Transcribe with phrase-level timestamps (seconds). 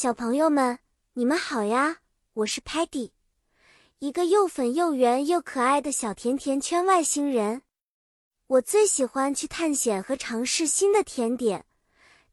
[0.00, 0.78] 小朋友们，
[1.14, 1.98] 你们好呀！
[2.32, 3.10] 我是 Patty，
[3.98, 7.62] 一个又粉又圆又可爱的小甜甜圈外星人。
[8.46, 11.66] 我最喜欢去探险和尝试新的甜点，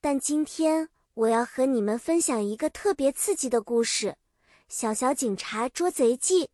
[0.00, 4.08] 但今天我要和你们分享一个特别刺激的故事
[4.66, 6.46] 《小小警察捉贼记》。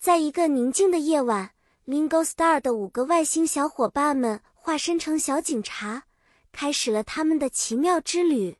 [0.00, 1.52] 在一个宁静的夜晚
[1.86, 6.06] ，Lingo Star 的五个外星小伙伴们化身成小警察，
[6.50, 8.56] 开始了他们的奇妙之旅。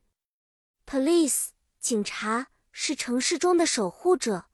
[0.87, 1.49] Police
[1.87, 4.47] 警察是城市中的守护者，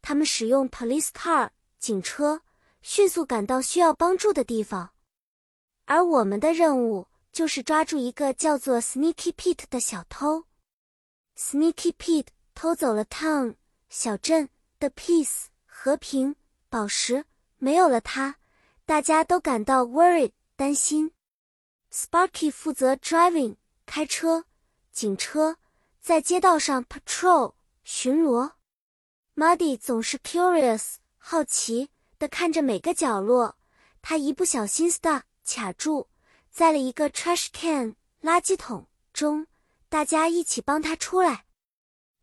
[0.00, 1.50] 他们使用 police car
[1.80, 2.42] 警车
[2.80, 4.92] 迅速赶到需要帮助的地方。
[5.86, 10.44] 而我们的任务就是抓住一个叫做 Sneaky Pete 的小偷。
[11.36, 13.56] Sneaky Pete 偷走了 town
[13.88, 16.36] 小镇的 peace 和平
[16.68, 17.24] 宝石，
[17.58, 18.36] 没有了它，
[18.84, 21.10] 大家都感到 worried 担心。
[21.92, 24.44] Sparky 负责 driving 开车
[24.92, 25.56] 警车。
[26.06, 28.52] 在街道上 patrol 巡逻
[29.34, 33.56] ，Muddy 总是 curious 好奇的看着每个角落。
[34.02, 36.06] 他一不小心 stuck 卡住
[36.48, 39.48] 在了一个 trash can 垃圾桶中，
[39.88, 41.44] 大家一起帮他出来。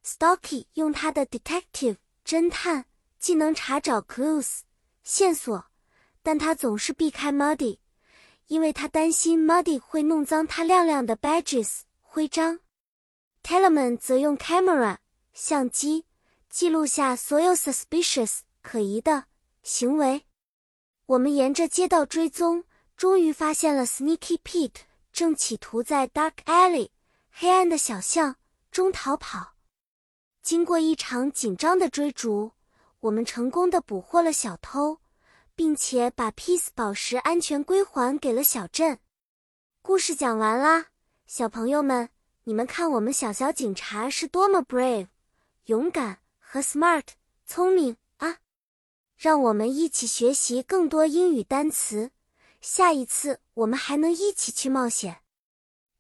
[0.06, 2.86] Stocky 用他的 detective 侦探
[3.20, 4.60] 技能查找 clues
[5.04, 5.62] 线索，
[6.22, 7.80] 但他总是避开 Muddy，
[8.48, 12.62] 因为他担心 Muddy 会弄脏他亮亮的 badges 徽章。
[13.44, 14.98] Teleman 则用 camera
[15.34, 16.06] 相机
[16.50, 19.26] 记录下所有 suspicious 可疑的
[19.62, 20.26] 行为。
[21.06, 22.64] 我们沿着街道追踪，
[22.96, 26.90] 终于发现了 Sneaky Pete 正企图在 Dark Alley
[27.30, 28.38] 黑暗的小巷
[28.72, 29.56] 中逃跑。
[30.42, 32.54] 经过一场紧张的追逐，
[33.02, 35.00] 我们成功的捕获了小偷，
[35.54, 39.00] 并且把 Peace 宝石安全归还给了小镇。
[39.82, 40.88] 故事讲完啦，
[41.26, 42.10] 小朋友们。
[42.46, 45.08] 你们看，我们小小警察是多么 brave、
[45.68, 47.04] 勇敢和 smart、
[47.46, 48.40] 聪明啊！
[49.16, 52.12] 让我们一起学习更多英语单词，
[52.60, 55.22] 下一次我们还能一起去冒险。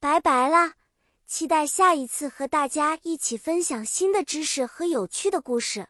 [0.01, 0.73] 拜拜啦！
[1.25, 5.87] 期待下一次和大家一起分享新的知识和有趣的故事。